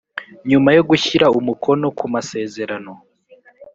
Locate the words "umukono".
1.39-1.85